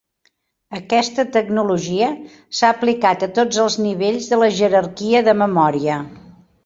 Aquesta 0.77 1.25
tecnologia 1.35 2.07
s’ha 2.59 2.71
aplicat 2.77 3.25
a 3.27 3.29
tots 3.41 3.61
els 3.65 3.77
nivells 3.89 4.31
de 4.33 4.41
la 4.45 4.51
jerarquia 4.63 5.23
de 5.29 5.37
memòria. 5.43 6.01